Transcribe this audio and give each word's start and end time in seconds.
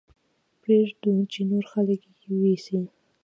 پرې 0.61 0.75
يې 0.79 0.83
ږدو 0.89 1.11
چې 1.31 1.39
نور 1.49 1.65
خلک 1.71 2.01
يې 2.21 2.31
ويسي. 2.41 2.79